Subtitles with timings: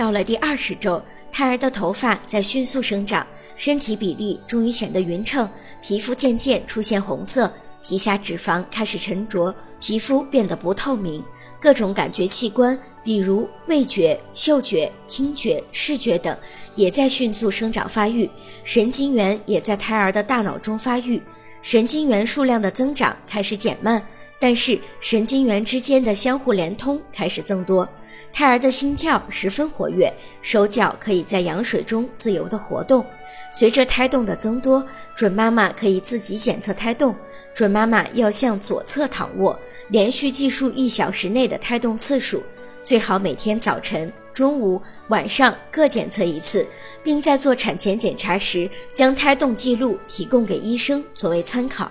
[0.00, 5.46] 到了第二十周，胎儿的头发在迅速生长，身体比例终于显得匀称，
[5.82, 7.52] 皮肤渐渐出现红色，
[7.84, 11.22] 皮下脂肪开始沉着，皮肤变得不透明。
[11.60, 16.34] 各种感觉器官，比如味觉、嗅觉、听觉、视觉等，
[16.74, 18.26] 也在迅速生长发育。
[18.64, 21.22] 神经元也在胎儿的大脑中发育，
[21.60, 24.02] 神经元数量的增长开始减慢，
[24.40, 27.86] 但是神经元之间的相互连通开始增多。
[28.32, 33.04] 胎儿的心跳十分活跃，手脚可以在羊水中自由地活动。
[33.52, 37.14] 随着胎动的增多，准妈妈可以自己检测胎动。
[37.52, 42.42] 准妈妈要向左侧躺卧，连续计数一小时内的胎动次数，
[42.82, 46.66] 最好每天早晨、中午、晚上各检测一次，
[47.02, 51.90] 并在做产前检查时将胎动记录提供给医生作为参考。